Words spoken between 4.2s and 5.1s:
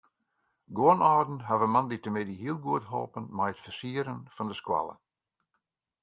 fan de skoalle.